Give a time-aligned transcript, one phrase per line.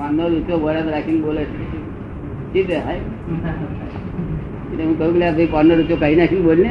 [0.00, 1.64] પાનનો રૂચો વરાદ રાખીને બોલે છે.
[2.68, 3.00] છે હાય.
[4.70, 6.70] એટલે હું કહું કે ભાઈ પાનનો રૂચો કઈ નાખીને બોલ ને?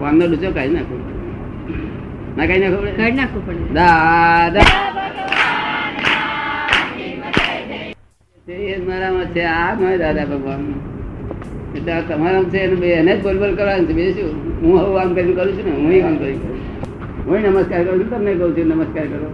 [0.00, 0.96] પાનનો રૂચો કઈ નાખો.
[2.36, 2.78] ના કઈ નાખો?
[2.96, 3.62] કાઢી નાખવું પડે.
[3.78, 4.68] દાદા.
[8.88, 9.42] મારામાં છે.
[9.44, 10.62] આ મારા દાદા ભગવાન.
[11.76, 13.94] એટલે તમારામાં છે એને એને જ બોલ બોલ કરવાનું છે.
[14.00, 14.32] બીજું શું?
[14.62, 16.63] હું આવું આમ કરીને કરું છું ને હું આમ કરી કરું
[17.26, 19.28] હું નમસ્કાર કરું છું, તમને કહું છું, નમસ્કાર કરો.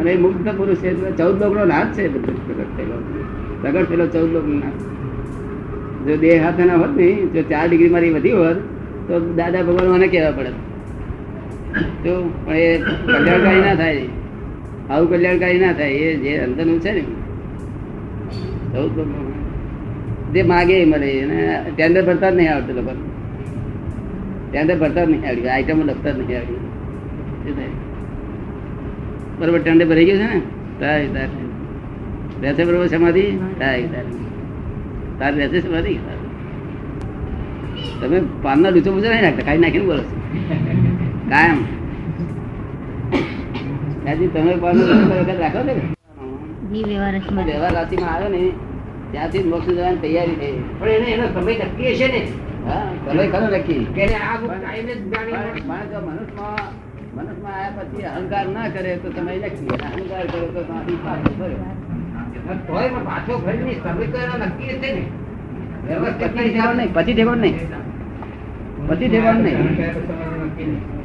[0.00, 2.96] અને મુક્ત પુરુષ છે ચૌદ લોક નો નાથ છે પ્રગટ થયેલો.
[3.62, 4.78] પ્રગટ થયેલો ચૌદ લોક નાથ.
[6.06, 8.58] જો દેહ હાથે ના હોત ને, જો ચાર ડિગ્રી મારી વધી હોત,
[9.08, 10.52] તો દાદા ભગવાન મને કહેવા પડે
[12.04, 12.12] તો
[12.46, 12.68] પણ એ
[13.06, 14.04] કલ્યાણકારી ના થાય.
[14.90, 17.02] આવું કલ્યાણકારી ના થાય, એ જે અંદરનું છે ને.
[18.72, 19.10] ચૌદ લોક
[20.32, 21.38] જે માગે મને અને
[21.76, 22.92] ટેન્ડર ભરતા જ નહીં આવતું લોકો.
[24.50, 27.72] ટેન્ડર ભરતા જ નહીં આવડ્યું આઈટમો લખતા જ નહીં આવડ્યું
[29.40, 30.40] બરોબર ટેન્ડર ભરાઈ ગયું છે ને?
[30.80, 31.28] તારે તાર
[32.42, 33.24] રહેશે બરોબર સમાધિ?
[33.60, 34.10] તારે તારે
[35.18, 35.94] તારે રહેશે સમાધિ?
[38.00, 40.04] તમે પાનના લૂચો બૂચો નહીં નાખતા કાઢી નાખીને બોલો
[41.30, 41.58] કાયમ.
[44.02, 45.74] ત્યાંથી તમે ડૂચો વખત રાખો ને
[47.50, 48.40] વ્યવહાર રાશિમાં આવે ને
[49.12, 52.20] ત્યાંથી મોક્ષ જવાની તૈયારી થઈ પણ એને એનો સમય નક્કી હશે ને?
[57.16, 60.60] મનુષ્યમાં પછી અહંકાર ના કરે તો તમે નક્કી અહંકાર કરે તો
[63.04, 64.38] પાછો ફર્યો.
[64.38, 65.02] નક્કી છે ને.
[66.20, 67.14] પછી ઠેકાણ નહીં પછી
[69.08, 69.58] ઠેકાણ નહીં.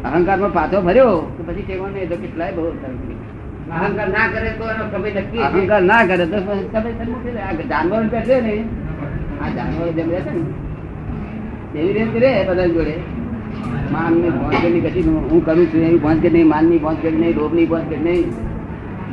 [0.05, 2.73] અહંકારમાં પાછો ભર્યો તો પછી ઠેકાણ નહીં તો કેટલાય બહુ.
[3.71, 6.53] અહંકાર ના કરે તો એનો સમય નક્કી અહંકાર ના કરે તો સમય
[7.71, 8.65] જાનવર બેસે ને.
[9.41, 10.41] આ જાનવર જેમ છે ને
[11.75, 12.95] એવી રીતે રહે બધા જોડે.
[13.93, 17.97] માનની ભોંચકે ની કશી હું કરું છું એવી ભોંચકે નહીં માનની ભોંચકે નહીં રોગની ભોંચકે
[18.05, 18.27] નહીં.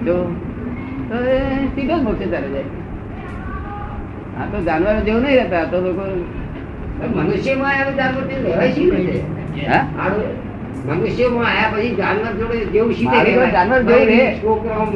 [0.04, 0.14] જો
[1.08, 1.16] તો
[1.74, 2.68] સીધો જ મોક્ષે ચાલે જાય.
[4.38, 6.02] આ તો જાનવર જેવું નહીં રહેતા તો લોકો
[7.16, 9.22] મનુષ્યમાં આવ્યા જાનવર રહેવાય?
[9.68, 9.82] હા?
[10.86, 13.18] મનુષ્યમાં પછી જાનવર જોડે જેવું શીખે.
[13.56, 14.22] જાનવર જેવું રહે.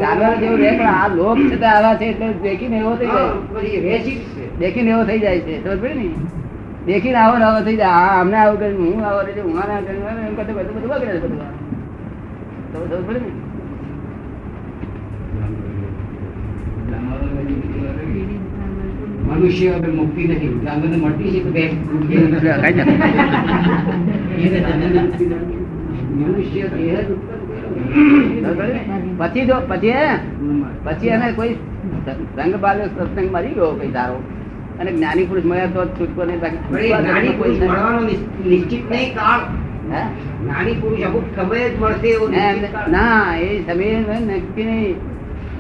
[0.03, 4.17] જાનવર જેવું રહે પણ આ લોભ છે આવા છે એટલે દેખીને એવો થઈ જાય?
[4.61, 6.09] દેખીને એવો થઈ જાય છે સમજ પડે ને?
[6.87, 7.93] દેખીને આવો ને આવો થઈ જાય.
[7.93, 11.19] આ અમને આવું કર્યું હું આવો રહી હું આના કર્યું એમ કરતા બધું બધું બગડે
[11.19, 11.41] બધું.
[12.73, 13.31] તો સમજ ને?
[19.27, 20.53] મનુષ્ય હવે મુક્તિ નથી.
[21.03, 21.65] મળતી છે બે.
[24.43, 25.05] એટલે ના.
[26.19, 27.15] મનુષ્ય દેહ ને?
[29.19, 29.95] પછી જો પછી
[30.85, 31.55] પછી એને કોઈ
[32.37, 34.17] રંગ બાલ સત્સંગ મારી ગયો કઈ તારો
[34.81, 38.01] અને જ્ઞાની પુરુષ મળ્યા તો છૂટકો નહીં બાકી જ્ઞાની પુરુષ મળવાનો
[38.47, 39.41] નિશ્ચિત નહીં કાળ.
[39.93, 40.03] હે?
[40.43, 42.29] જ્ઞાની પુરુષ અમુક સમય જ મળશે એવો.
[42.91, 44.97] ના એ સમય નક્કી નહીં.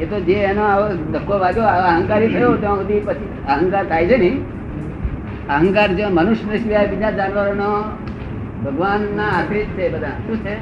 [0.00, 4.36] એ તો જે એનો ધક્કો વાગ્યો અહંકારી થયો ત્યાં સુધી પછી અહંકાર થાય છે ને
[5.48, 7.84] અહંકાર જો મનુષ્ય સિવાય બીજા જાનવરોનો
[8.64, 10.08] ભગવાનના આશ્રિત છે બધા.
[10.08, 10.54] શું છે?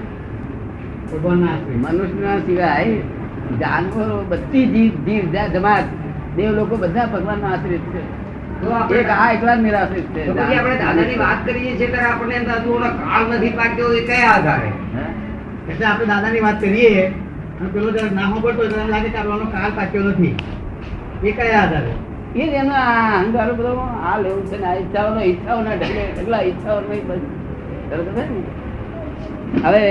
[1.12, 1.76] ભગવાનના આશ્રિત.
[1.76, 2.94] મનુષ્ય સિવાય
[3.60, 5.84] જાનવરો બધી જીવ જીવ જમાત
[6.36, 8.21] દેવ લોકો બધા ભગવાનના આશ્રિત છે.
[8.62, 10.22] એક આ એકલા જ નિરાશ્રિત છે.
[10.30, 12.44] આપણે દાદાની વાત કરીએ છીએ ત્યારે આપણને એમ
[13.02, 14.70] કાળ નથી પાક્યો એ કયા આધારે?
[15.70, 17.04] એટલે આપણે દાદાની વાત કરીએ
[17.58, 20.34] અને પેલો જયારે ના સાંભળતો હોય લાગે કે આપણો કાળ પાક્યો નથી.
[21.24, 21.92] એ કયા આધારે?
[22.34, 23.72] એ જ એનો આ અહંકારો બધો
[24.08, 27.22] આ લેવું છે ને આ ઈચ્છાઓનો ઈચ્છાઓના ઢગલે ઢગલા ઈચ્છાઓ નહીં બસ.
[27.90, 28.18] તરત જ
[29.64, 29.84] હવે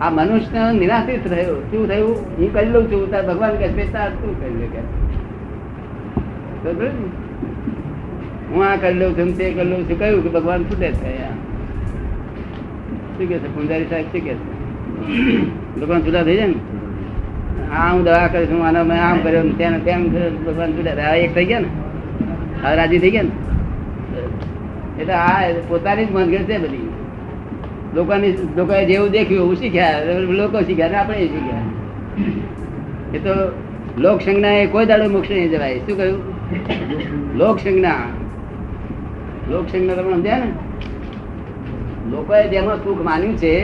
[0.00, 1.56] આ મનુષ્ય નિરાશિત રહ્યો.
[1.70, 2.16] શું થયું?
[2.38, 4.82] હું કરી લઉં છું તાર ભગવાન કહે છે તાર શું કરી લે કે?
[8.50, 9.98] હું આ કરી લઉં છું તે કરી લઉં છું.
[9.98, 11.12] કહ્યું કે ભગવાન છૂટે છે
[13.16, 13.48] શું કે છે?
[13.54, 14.44] પુંજારી સાહેબ શું કે છે?
[15.80, 16.58] ભગવાન છૂટા થઈ જાય ને?
[17.72, 20.00] આ હું દવા કરીશ, હું આનો મેં આમ કર્યો તેને તેમ
[20.46, 21.70] ભગવાન છૂટા થયા એક થઈ ગયા ને?
[22.64, 23.32] હવે રાજી થઈ ગયા ને?
[25.00, 25.38] એટલે આ
[25.68, 26.88] પોતાની જ મનગઢ છે બધી.
[27.94, 31.66] લોકોની, લોકોએ જેવું દેખ્યું, એવું શીખ્યા, લોકો શીખ્યા ને આપણે શીખ્યા.
[33.14, 33.32] એ તો
[33.98, 35.78] લોક સંજ્ઞા એ કોઈ દાડો મોક્ષ નહીં જવાય.
[35.78, 36.20] શું કહ્યું?
[37.38, 38.02] લોક સંજ્ઞા
[39.50, 40.52] લોક સંજ્ઞા તમે સમજ્યા ને?
[42.10, 43.54] લોકોએ જેમાં સુખ માન્યું છે.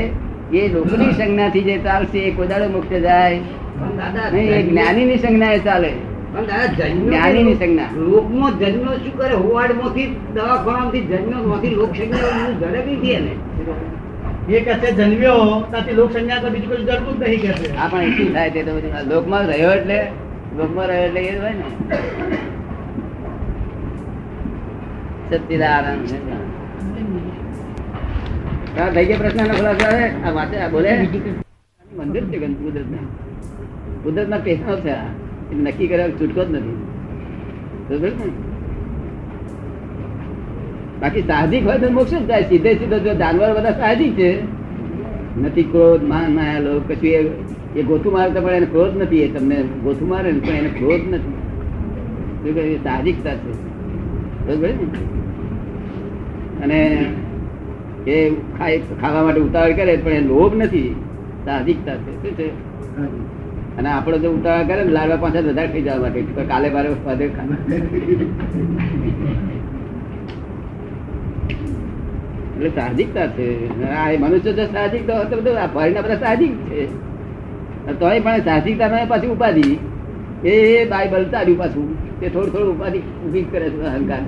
[0.53, 3.39] એ લોકોની સંજ્ઞાથી જે ચાલશે એ કોઈ મુક્ત જાય.
[3.39, 5.93] પણ દાદા નહીં એ જ્ઞાનીની સંજ્ઞા એ ચાલે.
[6.95, 7.89] જ્ઞાનીની સંજ્ઞા.
[8.51, 9.35] જન્મ્યો શું કરે?
[9.35, 13.33] હોવાડમાંથી દવાખાનામાંથી જન્મ્યો માંથી લોક સંજ્ઞા ઝડપી દે ને.
[14.57, 17.41] એ કહે છે જન્મ્યો ત્યાંથી લોક સંજ્ઞા તો બીજું કોઈ જડતું જ નહીં.
[17.41, 17.77] કે છે.
[17.77, 19.09] આ પણ શું થાય તે તો બધું?
[19.11, 19.99] લોકમાં રહ્યો એટલે
[20.59, 21.69] લોકમાં રહ્યો એટલે એ હોય ને.
[25.37, 25.57] નક્કી
[35.87, 36.77] કર્યા છૂટકો જ નથી.
[41.01, 42.43] બાકી સાહજિક હોય તો મોક્ષ જ જાય.
[42.43, 44.43] સીધે સીધો જો જાનવર બધા સાહજિક છે.
[45.41, 47.11] નથી ક્રોધ, માન, માયા, લોભ, કશું
[47.77, 49.23] એ ગોથું મારે તો પણ એને ક્રોધ નથી.
[49.23, 52.81] એ તમને ગોથું મારે પણ એને ક્રોધ નથી.
[52.83, 53.71] સાહજિકતા છે.
[54.47, 55.20] બરોબર ને?
[56.63, 57.05] અને
[58.07, 58.31] એ
[59.01, 60.95] ખાવા માટે ઉતાવળ કરે, પણ એ લોભ નથી.
[61.45, 62.23] સાહજિકતા છે.
[62.23, 62.49] શું છે?
[63.77, 66.23] અને આપણે જો ઉતાવળ કરે ને, લાડવા પાછા વધારે થઈ જવા માટે.
[66.23, 67.73] તો કાલે બારે ખા-
[72.57, 73.81] એટલે સાહજિકતા છે.
[73.91, 76.87] આ મનુષ્ય જો સાહજિક તો બધું આ ફોરેનના બધા સાહજિક છે.
[78.01, 79.79] તોય પણ સાહજિકતા પાછી ઉપાધિ.
[80.49, 82.21] એ બાઇબલ ચાલ્યું પાછું.
[82.21, 84.21] તે થોડું થોડું ઉપાધિ ઊભી કરે છે અહંકાર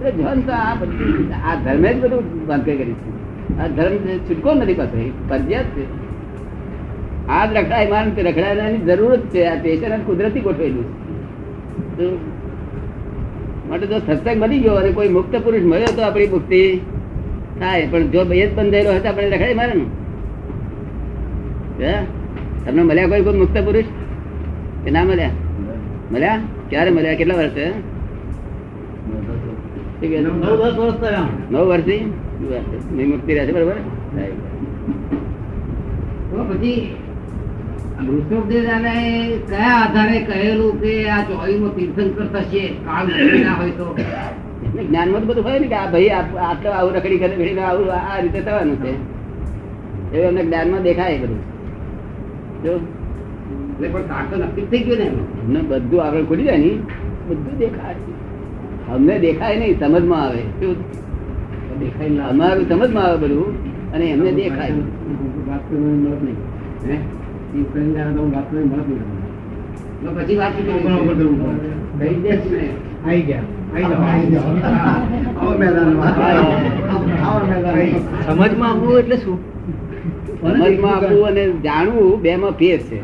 [0.00, 3.58] તો આ બધું આ ધર્મે જ બધું બંધ કરી છે.
[3.58, 5.84] આ ધર્મ છૂટકો નથી પાછો ફરજિયાત છે.
[7.28, 8.14] આ જ રખડાય માન
[8.86, 10.86] જરૂર જ છે આ પેશન કુદરતી ગોઠવેલું
[11.96, 12.08] છે.
[13.68, 16.60] માટે જો સત્સંગ બની ગયો અને કોઈ મુક્ત પુરુષ મળ્યો તો આપણી મુક્તિ
[17.60, 19.74] થાય પણ જો બે જ બંધાયેલો હતો આપણે રખડાય મારે
[21.80, 22.06] ને?
[22.66, 23.84] તમને મળ્યા કોઈ કોઈ મુક્ત પુરુષ?
[24.84, 25.30] કે ના મળ્યા?
[26.12, 26.40] મળ્યા?
[26.70, 27.14] ક્યારે મળ્યા?
[27.14, 27.95] કેટલા વર્ષે?
[30.06, 31.26] શું ગયા નવ દસ વર્ષ થયા.
[31.50, 32.00] નવ વર્ષથી?
[33.10, 33.78] મુક્તિ રહેશે બરોબર?
[36.50, 36.94] પછી
[38.06, 39.12] ઋષભદેવદાદાએ
[39.50, 42.64] કયા આધારે કહેલું કે આ ચોવીસમો તીર્થંકર થશે?
[42.86, 43.06] કાળ
[43.44, 43.86] ના હોય તો?
[44.88, 46.10] જ્ઞાનમાં તો બધું હોય ને કે આ ભાઈ
[46.48, 48.92] આટલો આવું રખડી કરે આવું આ રીતે થવાનું છે.
[50.14, 51.40] એવું એમને જ્ઞાનમાં દેખાય બધું.
[52.64, 52.74] જો.
[53.70, 54.98] એટલે પણ કાળ તો નક્કી થઈ ગયું
[55.52, 56.72] ને બધું આગળ ખુલી જાય ને
[57.28, 57.98] બધું દેખાય.
[58.94, 60.42] અમને દેખાય નહીં સમજમાં આવે.
[62.30, 63.50] અમારું સમજમાં આવે બધું
[63.94, 64.74] અને એમને દેખાય.
[70.16, 70.54] પછી વાત
[73.22, 73.44] ગયા.
[75.36, 76.14] આવો મેદાનમાં.
[78.26, 79.38] સમજમાં આપવું એટલે શું?
[80.40, 82.98] સમજમાં આપવું અને જાણવું બે માં ફેર છે.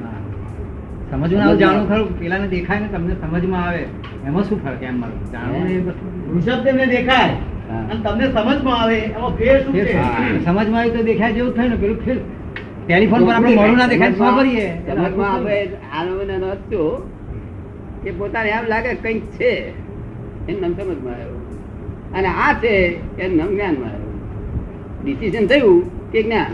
[1.12, 2.18] સમજમાં આવે જાણવું ખરું.
[2.18, 3.82] પેલાને દેખાય ને તમને સમજમાં આવે.
[4.26, 5.32] એમાં શું ફરક એમ મારું?
[5.32, 7.30] જાણવું ને દેખાય.
[7.72, 9.92] અને તમને સમજમાં આવે એમાં ફેર શું છે?
[10.44, 12.16] સમજમાં આવે તો દેખાય જેવું થાય ને પેલું ફેર.
[12.86, 15.58] ટેલિફોન પર આપણે મોડું ના દેખાય શું કરીએ સમજમાં આવે
[15.98, 16.50] આનંદ એનો
[18.04, 19.52] કે પોતાને એમ લાગે કંઈક છે.
[20.48, 21.40] એ નમ સમજમાં આવ્યો.
[22.14, 22.74] અને આ છે
[23.22, 24.14] એ નમ જ્ઞાનમાં આવ્યો.
[25.04, 26.52] ડિસિઝન થયું કે જ્ઞાન?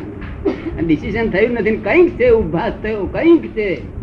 [0.87, 3.98] ડિસિઝન થયું નથી કંઈક છે ઊભા થયો કંઈક છે.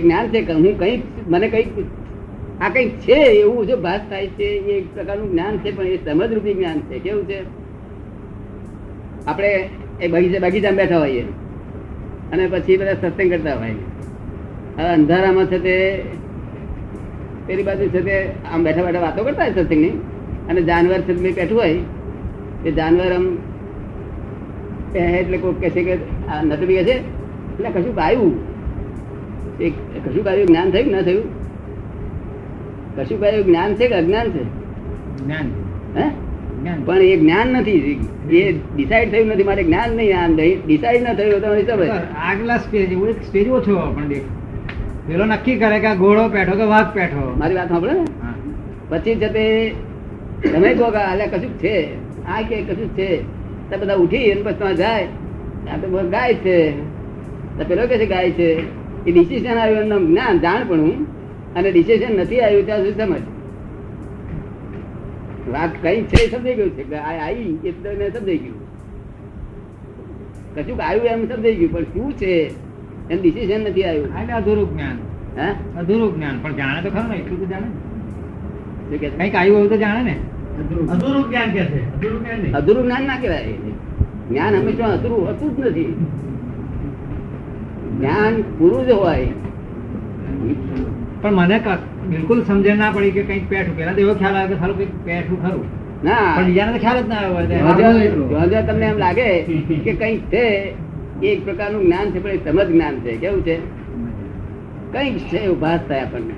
[0.00, 1.66] જ્ઞાન છે હું કંઈક, મને કંઈક,
[2.60, 5.96] આ કંઈક છે, એવું જો ભાસ થાય છે, એ એક પ્રકારનું જ્ઞાન છે, પણ એ
[5.96, 6.98] સમજરૂપી જ્ઞાન છે.
[6.98, 7.42] કેવું છે?
[9.26, 9.68] આપણે
[10.00, 11.22] એ બગીચા, બગીચામાં બેઠા હોઈએ.
[12.32, 13.70] અને પછી બધા સત્સંગ કરતા હોય.
[14.78, 16.02] હવે અંધારામાં છે તે,
[17.46, 19.88] પેલી બાજુ છે તે આમ બેઠા બેઠા વાતો કરતા હોય સત્સંગની.
[20.48, 21.78] અને જાનવર છે બેઠું હોય.
[22.66, 23.38] એ જાનવર આમ
[24.96, 25.96] એટલે કોઈ કહે છે કે
[26.32, 27.22] આ નતું કહે છે
[27.54, 28.34] એટલે કશું આવ્યું.
[29.60, 29.72] એક
[30.08, 31.24] કશું આવ્યું જ્ઞાન થયું ના થયું?
[32.96, 34.44] કશું આવ્યું જ્ઞાન છે કે અજ્ઞાન છે?
[35.24, 35.46] જ્ઞાન.
[35.96, 36.10] હે?
[36.84, 38.00] પણ એ જ્ઞાન નથી.
[38.30, 39.42] એ ડિસાઈડ થયું નથી.
[39.42, 41.88] મારે જ્ઞાન નહીં આમ ડિસાઈડ ના થયું તો મને સમજ
[42.22, 44.22] આગલા સ્ટેજ સ્ટેજ ઓછો પણ દેખ.
[45.06, 47.92] પેલો નક્કી કરે કે ઘોડો પેઠો કે વાઘ પેઠો મારી વાત સાંભળે
[48.88, 49.74] પછી છે તે
[50.52, 51.94] તમે કહો કે આલે કશું છે.
[52.26, 53.22] આ કે કશું છે.
[53.70, 55.08] તો બધા ઉઠી અને પછી જાય.
[55.70, 56.58] આ તો ગાય છે.
[57.68, 58.48] પેલો કે છે ગાય છે?
[59.06, 61.06] એ ડિસિઝન આવ્યું એમનું જ્ઞાન જાણપણું
[61.54, 63.20] અને ડિસિઝન નથી આવ્યું ત્યાં સુધી સમજ.
[65.52, 66.94] વાત કઈ છે સમજાઈ ગયું છે.
[66.94, 68.58] આવી એ તો સમજાઈ ગયું.
[70.54, 72.50] કશું આવ્યું એમ સમજાઈ ગયું પણ શું છે?
[73.10, 74.08] એમ ડિસિઝન નથી આવ્યું.
[74.16, 74.96] આ એટલે અધૂરું જ્ઞાન.
[75.40, 75.78] હે?
[75.78, 77.68] અધૂરું જ્ઞાન પણ જાણે તો ખરું ને એટલું તો જાણે
[78.96, 80.16] કંઈક આવ્યું એવું તો જાણે ને.
[80.90, 81.30] અધૂરું.
[81.30, 82.52] જ્ઞાન કે છે?
[82.52, 83.54] અધૂરું જ્ઞાન ના કહેવાય.
[84.30, 86.06] જ્ઞાન હંમેશા અધરું હતું જ નથી.
[87.98, 89.28] જ્ઞાન પૂરું જ હોય.
[91.22, 91.60] પણ મને
[92.10, 93.76] બિલકુલ સમજણ ના પડી કે કંઈક પેઠું.
[93.76, 95.64] પેલા તો એવો ખ્યાલ આવ્યો કે સારું કંઈક પેઠું ખરું.
[96.04, 96.36] ના.
[96.36, 99.42] પણ બીજાને ખ્યાલ જ ના આવ્યો જ્યાં એટલે જ્યાં- જ્યાં જ્યાં તમને એમ લાગે
[99.84, 100.74] કે કંઈક છે
[101.22, 103.16] એક પ્રકારનું જ્ઞાન છે પણ સમજ જ્ઞાન છે.
[103.16, 103.56] કેવું છે?
[104.92, 106.34] કંઈક છે એવું ભાસ થાય આપણને.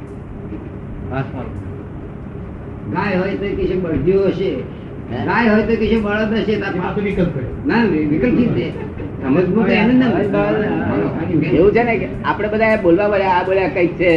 [2.94, 4.56] ગાય હોય તો બળદિયો હશે.
[5.10, 5.18] હે?
[5.28, 6.56] ગાય હોય તો કહેશે બળદ હશે છે.
[7.66, 7.82] ના
[8.12, 8.66] વિકલ્પ છે
[9.24, 9.94] સમજવું તો એને
[11.58, 14.12] એવું છે ને કે આપણે બધા બોલવા પડ્યા આ બોલ્યા કંઈક છે.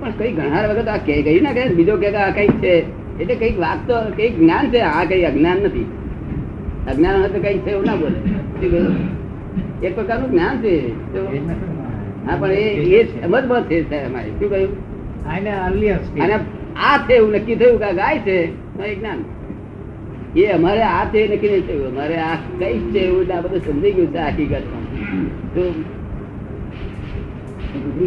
[0.00, 2.74] પણ કઈ ઘણા વખત આ કે ગઈ ના કે બીજો કે આ કંઈક છે.
[3.20, 5.86] એટલે કંઈક વાત તો કંઈક જ્ઞાન છે આ કઈ અજ્ઞાન નથી.
[6.90, 8.18] અજ્ઞાન હોય તો કંઈક છે એવું ના બોલે.
[9.82, 10.74] એક પ્રકારનું જ્ઞાન છે.
[12.26, 12.64] હા પણ એ
[12.96, 14.30] એ સમજમાં છે સાહેબ અમારે.
[14.38, 14.72] શું કહ્યું?
[15.26, 15.50] આને
[16.24, 16.36] અને
[16.88, 18.36] આ છે એવું નક્કી થયું કે ગાય છે
[18.84, 19.20] એ જ્ઞાન.
[20.34, 21.86] એ અમારે આ છે એ નક્કી નહીં થયું.
[21.92, 24.84] અમારે આ કઈ છે એવું આ બધું સમજી ગયું છે હકીકતમાં
[25.54, 25.62] તો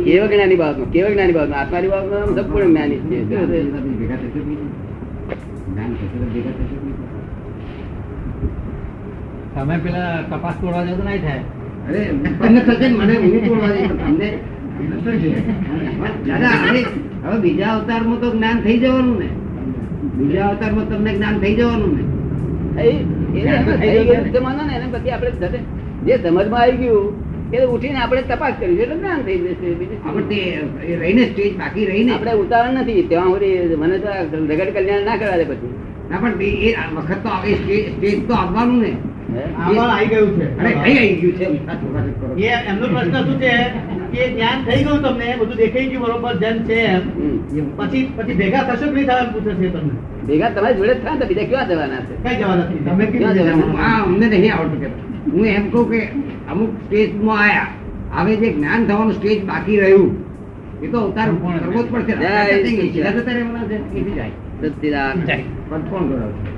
[0.06, 0.90] કેવ જ્ઞાની બાબતમાં?
[0.94, 1.60] કેવ જ્ઞાની બાબતમાં?
[1.62, 3.38] આત્માની બાબતમાં સંપૂર્ણ જ્ઞાની છે તો?
[9.56, 11.44] તમે પેલા તપાસ તોડવા જાવ તો નહીં થાય.
[11.88, 12.02] અરે
[12.40, 13.94] તમને થશે મને હું તોડવા જઈશ.
[14.02, 14.30] તમને
[14.78, 15.12] હવે
[17.24, 19.30] હવે બીજા અવતારમાં તો જ્ઞાન થઈ જવાનું ને.
[20.18, 22.04] બીજા અવતારમાં તમને જ્ઞાન થઈ જવાનું ને.
[26.06, 31.24] જે સમજમાં આવી ગયું એ ઉઠીને આપણે તપાસ કરી એટલે જ્ઞાન થઈ જશે બીજું રહીને
[31.26, 35.74] સ્ટેજ બાકી રહીને આપણે ઉતાવળ નથી ત્યાં સુધી મને તો જગત કલ્યાણ ના કરાવે પછી.
[36.12, 38.92] ના પણ એ વખત તો આવે સ્ટેજ તો આવવાનું ને?
[39.58, 40.60] આમાં આવી ગયું છે.
[40.60, 41.46] અરે કઈ આવી ગયું છે.
[42.44, 43.54] એમનો પ્રશ્ન શું છે?
[44.12, 47.04] કે જ્ઞાન થઈ ગયું તમને બધું દેખાઈ ગયું બરોબર જન છે એમ.
[47.78, 49.94] પછી પછી ભેગા થશો કે નહીં થવાનું પૂછે છે તમને?
[50.28, 52.14] ભેગા તમારી જોડે થાય ને તો બીજા કેવા જવાના છે?
[52.24, 53.70] કઈ જવાના તમે ક્યાં કેવી જવાનું?
[54.06, 54.88] અમને નહીં આવડતું કે
[55.34, 56.00] હું એમ કહું કે
[56.52, 60.12] અમુક સ્ટેજમાં આવ્યા હવે જે જ્ઞાન થવાનું સ્ટેજ બાકી રહ્યું
[60.84, 61.28] એ તો અવતાર
[61.62, 62.14] કરવો જ પડશે
[63.18, 63.58] સત્યરામ?
[64.62, 65.30] સચ્ચિદાનંદ.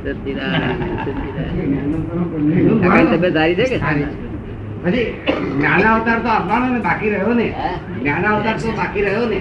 [0.04, 0.82] સચ્ચિદાનંદ.
[3.12, 4.29] તબિયત સારી છે કે સારી છે.
[4.84, 5.06] પછી
[5.56, 7.48] જ્ઞાન અવતાર તો આપવાનો ને બાકી રહ્યો ને.
[8.04, 9.40] નાના જ્ઞાન અવતાર તો બાકી રહ્યો ને.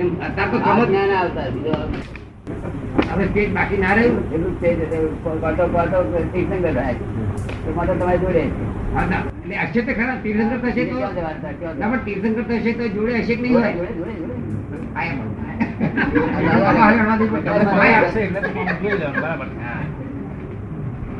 [0.00, 1.74] એમ અત્યાર તો સમજ જ્ઞાન આવતા બીજો
[3.10, 3.24] હવે?
[3.30, 4.18] સ્ટેજ બાકી ના રહ્યું?
[4.34, 4.64] એટલું જ
[5.44, 5.98] પાટો પાટો
[6.32, 6.94] તીર્થંકર થાય
[7.64, 8.42] તો માટે તમારે જોડે.
[8.98, 10.96] એટલે હશે તો ખરા તીર્થંકર થશે તો?
[11.78, 13.72] ના પણ તીર્થંકર થશે તો જોડે હશે કે નહીં હોય.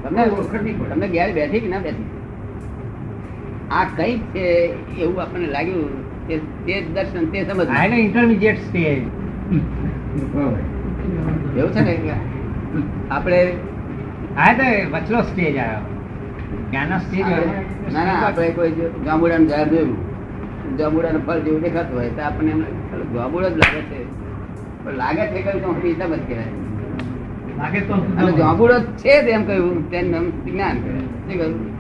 [0.03, 2.17] તમને ઓળખ નહીં તમને ઘેર બેઠી કે ના બેઠી?
[3.71, 4.45] આ કંઈક છે
[4.99, 5.91] એવું આપણને લાગ્યું
[6.29, 6.35] કે
[6.67, 9.01] તે દર્શન તે સમજ આને ઇન્ટરમીડિયેટ સ્ટેજ
[11.57, 11.95] એવું છે ને?
[13.11, 13.41] આપણે
[14.37, 15.83] આ તો વચલો સ્ટેજ આવ્યો.
[16.71, 17.27] જ્ઞાનનો સ્ટેજ
[17.93, 19.97] ના ના આપણે કોઈ જો જાંબુડાનું ઝાડ જોયું.
[20.79, 22.61] જાંબુડાનું ફળ જેવું દેખાતું હોય તો આપણને એમ
[23.15, 24.01] લાગે, જ લાગે છે.
[24.85, 26.53] પણ લાગે છે કે તો આપણી સમજ કહેવાય.
[27.59, 27.95] લાગે તો
[28.39, 31.07] જાંબુડો જ છે તેમ એમ કહ્યું તેનું જ્ઞાન કહેવાય.
[31.27, 31.78] શું કહ્યું?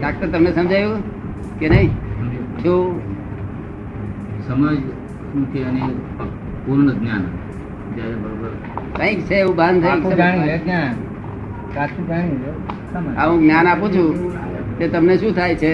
[0.00, 0.96] ડાક્ટર તમને સમજાયું
[1.58, 1.90] કે નહીં?
[2.62, 3.00] શું
[4.48, 4.78] સમજ
[5.36, 5.82] નથી અને
[6.66, 7.22] પૂર્ણ જ્ઞાન.
[8.96, 9.56] કંઈક છે એવું.
[13.18, 13.66] આ હું જ્ઞાન.
[13.68, 14.08] આપું છું
[14.78, 15.72] તે તમને શું થાય છે?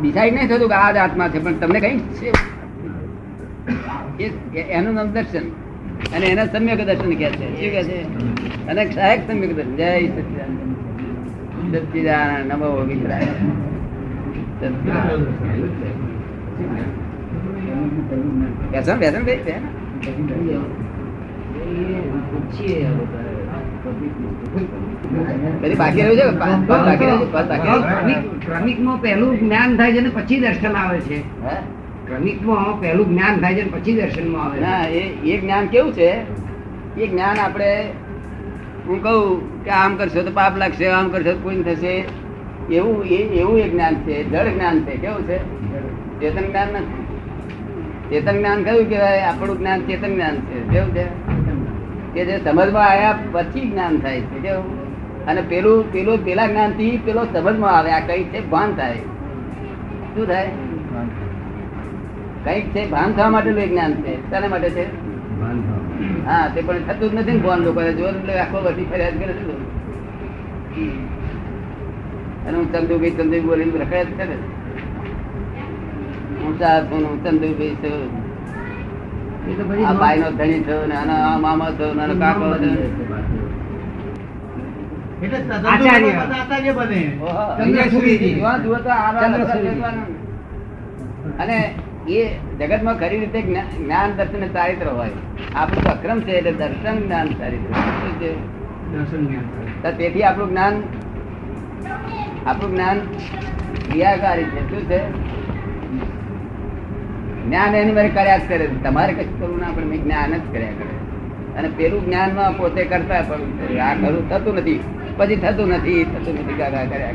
[0.00, 2.30] ડિસાઈડ નહીં થતું કે આ જ આત્મા છે પણ તમને કઈ છે.
[4.58, 5.44] એનું નામ દર્શન.
[6.16, 7.46] અને એના સમ્યક દર્શન કહે છે.
[7.48, 7.98] શું કહે છે?
[8.66, 9.76] અને સહાયક સમ્યક દર્શન.
[9.76, 10.93] જય સચિદાનંદ.
[11.74, 13.32] સચિદાનંદ નમો વિગ્રહાય
[18.72, 20.64] બેસો બેસો ભાઈ, બેસો ને.
[25.62, 27.32] કદી બાકી રહ્યું છે પા- પા- બાકી રહ્યું છે?
[27.32, 27.92] પા- બાકી રહ્યું છે?
[27.92, 31.56] ક્રમિક- ક્રમિકમાં પહેલું જ્ઞાન થાય છે ને પછી દર્શન આવે છે હે?
[32.06, 36.08] ક્રમિકમાં પહેલું જ્ઞાન થાય છે પછી દર્શનમાં આવે ના એ એ જ્ઞાન કેવું છે
[36.98, 37.70] એ જ્ઞાન આપણે
[38.86, 42.04] હું કહું કે આમ કરશો તો પાપ લાગશે આમ કરશો તો કોઈ થશે.
[42.70, 45.38] એવું એ એવું એક જ્ઞાન છે જળ જ્ઞાન છે કેવું છે?
[46.20, 47.04] ચેતન જ્ઞાન નથી.
[48.10, 49.20] ચેતન જ્ઞાન કયું કહેવાય?
[49.20, 50.68] આપણું જ્ઞાન ચેતન જ્ઞાન છે.
[50.68, 51.04] કેવું છે?
[52.14, 54.84] કે જે સમજમાં આવ્યા પછી જ્ઞાન થાય છે કેવું?
[55.26, 57.90] અને પેલું પેલું પેલા જ્ઞાનથી પેલો સમજમાં આવે.
[57.90, 58.94] આ કઈ છે ભાન થાય.
[60.14, 60.46] શું થાય?
[62.44, 64.30] કંઈક છે ભાન થવા માટેનું જ્ઞાન છે.
[64.30, 65.04] શાના માટે છે?
[66.26, 69.32] હા તે પણ થતું જ નથી ને ફોન લોકો જોર એટલે આખો બધી ફરિયાદ કરે
[69.38, 69.44] છે.
[72.46, 74.36] અને હું ચંદુભાઈ ચંદુભાઈ બોલીને રખડ્યા જ કરે
[76.40, 77.98] હું ચાર હું ચંદુભાઈ છું
[79.46, 82.44] એ આ ભાઈ નો ધણી થયો આનો મામા થયો કાકો
[91.38, 91.58] અને
[92.08, 92.20] એ
[92.60, 95.16] જગતમાં ખરી રીતે જ્ઞાન દર્શન ચારિત્ર હોય.
[95.54, 98.34] આપણું તો અક્રમ છે એટલે દર્શન જ્ઞાન છે?
[99.82, 100.82] તો તેથી આપણું જ્ઞાન
[102.46, 102.98] આપણું જ્ઞાન
[103.90, 104.70] ક્રિયાકારી છે.
[104.70, 104.98] શું છે?
[107.46, 110.94] જ્ઞાન એની મારે કર્યા જ કરે તમારે કશું કરવું ના પણ જ્ઞાન જ કર્યા કરે
[111.58, 114.80] અને પેલું જ્ઞાનમાં પોતે કરતા પણ આ ખરું થતું નથી.
[115.16, 117.12] પછી થતું નથી થતું નથી કર્યા કરે?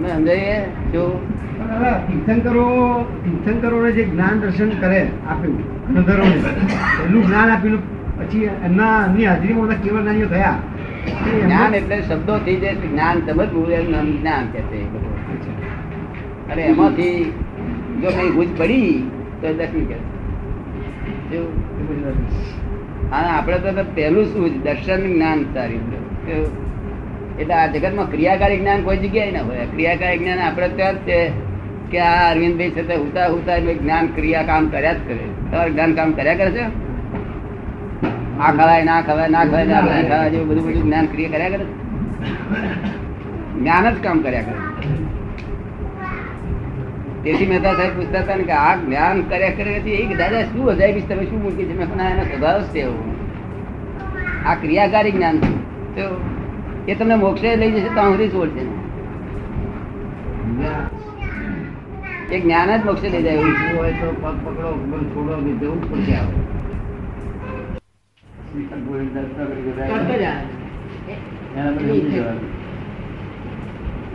[0.00, 0.58] તમને સમજાય
[3.24, 6.36] તીર્થંકરોને જે જ્ઞાન દર્શન કરે આપ્યું ગણધરોને
[7.04, 7.82] એનું જ્ઞાન આપેલું
[8.18, 10.56] પછી એમના એમની હાજરીમાં બધા કેવળ જ્ઞાનીઓ થયા?
[11.44, 14.80] જ્ઞાન એટલે શબ્દોથી જે જ્ઞાન સમજવું એનું નામ જ્ઞાન કે છે.
[16.52, 17.18] અને એમાંથી
[18.02, 18.90] જો કઈ ભૂજ પડી
[19.42, 19.98] તો દર્શન કે
[23.12, 24.50] અને આપણે તો પહેલું શું?
[24.62, 25.82] દર્શન જ્ઞાન સારી
[26.26, 26.69] કેવું?
[27.40, 29.58] એટલે આ જગતમાં ક્રિયાકારી જ્ઞાન કોઈ જગ્યાએ ના હોય.
[29.58, 31.18] ક્રિયાકારી જ્ઞાન આપણે ત્યાં જ છે
[31.90, 35.24] કે આ અરવિંદભાઈ છે તે હુતા હુતા જ્ઞાન ક્રિયા કામ કર્યા જ કરે.
[35.50, 36.64] તમારે જ્ઞાન કામ કર્યા કરે છે?
[38.40, 41.48] આ ખવાય, ના ખવાય ના ખવાય ના ખવાય ખવાય જેવું બધું બધું જ્ઞાન ક્રિયા કર્યા
[41.48, 41.64] કરે?
[43.58, 44.58] જ્ઞાન જ કામ કર્યા કરે.
[47.24, 51.24] તેથી મહેતા સાહેબ પૂછતા હતા કે આ જ્ઞાન કર્યા કરે એ દાદા, શું અજાયબી તમે
[51.24, 51.78] શું મૂકી છે?
[51.78, 53.14] મેં એનો સ્વભાવ છે એવો
[54.46, 55.50] આ ક્રિયાકારી જ્ઞાન છે.
[55.96, 56.06] તો
[56.90, 58.62] એ તમને મોક્ષે લઈ જશે ત્યાં સુધી છોડશે
[62.30, 63.58] એ જ્ઞાન જ મોક્ષે લઈ જાય એવું છે.
[63.60, 66.34] શું હોય તો પગ પકડો બંધ છોડો કે જવું જ પડશે આવે
[71.54, 72.46] એના પછી સમજી જવાનું.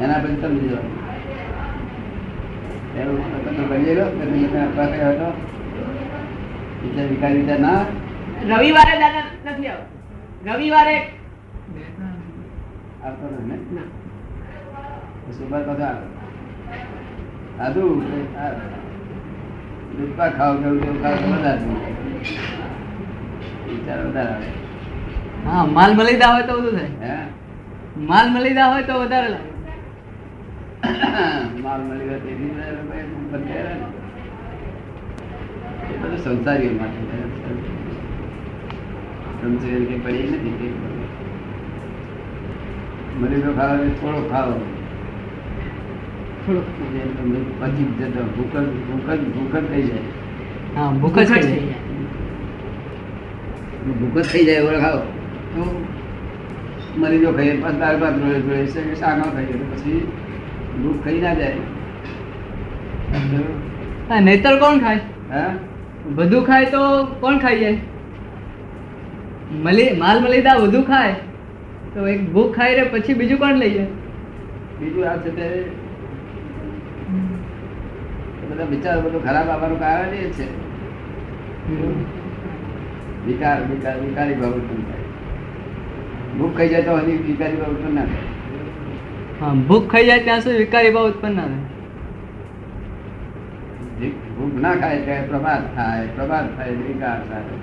[0.01, 0.93] એના પછી સમજી જવાનું.
[2.99, 5.29] એવું તમે ભણી લો, કે તમે ત્યાં પાસે આવ્યો તો?
[6.81, 7.81] વિચાર વિચાર વિચાર ના
[8.51, 9.85] રવિવારે દાદા નથી આવતો
[10.49, 10.95] રવિવારે
[13.05, 13.81] આવતો નથી?
[20.07, 21.23] બધા ખાવ ખાવ
[23.67, 24.47] વિચાર વધારે આવે.
[25.45, 27.17] હા માલ મલિદા હોય તો બધું થાય.
[27.97, 29.51] માલ મળી દા હોય તો વધારે લાગે.
[31.63, 32.51] માલ મળી ગયો તેથી
[35.91, 36.99] બધા સંસારીઓ માટે
[39.41, 40.73] સમજે કે પડી નથી
[43.15, 44.55] તે મરી ગયો ખાવા થોડો ખાવો
[47.17, 48.55] તમને પચી જતો ભૂખ
[48.87, 50.03] ભૂખ જ ભૂખ જ થઈ જાય.
[50.75, 51.77] હા ભૂખ જ થઈ જાય.
[53.99, 54.71] ભૂખ જ થઈ જાય એવો
[55.55, 55.63] તો
[56.97, 58.95] મરી ખાઈએ પછી દાળ ભાત રોડે રોડે છે કે
[59.31, 59.99] ખાઈએ પછી
[60.81, 61.59] ભૂખ ખાઈ ના જાય.
[64.09, 64.99] હા નહીતર કોણ ખાય?
[65.31, 65.51] હા?
[66.15, 66.81] બધું ખાય તો
[67.21, 67.77] કોણ ખાઈ જાય?
[69.63, 71.15] મલી માલ મલિદા બધું ખાય.
[71.95, 73.87] તો એક ભૂખ ખાઈ રે પછી બીજું કોણ લઈ જાય?
[74.79, 75.47] બીજું આ છે તે.
[78.49, 80.47] બધા વિચાર બધું ખરાબ આવવાનું કારણ એ છે.
[83.27, 85.07] વિકાર વિકાર વિકારી ભાવ ઉત્પન્ન થાય.
[86.37, 88.27] ભૂખ ખાઈ જાય તો હજી વિકારી ભાવ ઉત્પન્ન ના થાય.
[89.39, 91.63] હા ભૂખ ખાઈ જાય ત્યાં સુધી વિકારી ભાવ ઉત્પન્ન ના થાય.
[94.35, 97.57] ભૂખ ના ખાય ત્યારે પ્રમાદ થાય પ્રમાદ થાય વિકાર થાય.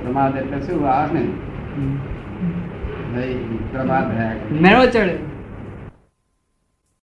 [0.00, 0.84] પ્રમાદ એટલે શું?
[0.88, 1.24] આવે ને
[3.14, 3.34] ભાઈ
[3.72, 4.04] પ્રમાદ.
[4.62, 5.35] મેળો ચડે